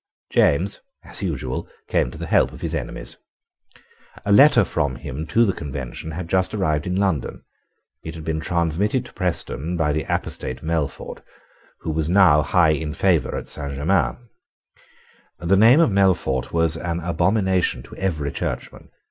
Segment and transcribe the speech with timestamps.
[0.31, 3.19] James, as usual, came to the help of his enemies.
[4.25, 7.43] A letter from him to the Convention had just arrived in London.
[8.03, 11.21] It had been transmitted to Preston by the apostate Melfort,
[11.81, 14.17] who was now high in favour at Saint Germains.
[15.37, 18.89] The name of Melfort was an abomination to every Churchman.